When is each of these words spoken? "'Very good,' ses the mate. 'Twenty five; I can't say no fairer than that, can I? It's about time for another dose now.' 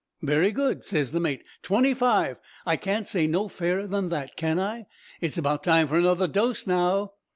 "'Very 0.23 0.51
good,' 0.51 0.83
ses 0.83 1.11
the 1.11 1.19
mate. 1.19 1.43
'Twenty 1.61 1.93
five; 1.93 2.37
I 2.65 2.75
can't 2.75 3.07
say 3.07 3.27
no 3.27 3.47
fairer 3.47 3.85
than 3.85 4.09
that, 4.09 4.35
can 4.35 4.59
I? 4.59 4.87
It's 5.19 5.37
about 5.37 5.63
time 5.63 5.87
for 5.87 5.95
another 5.99 6.27
dose 6.27 6.65
now.' 6.65 7.13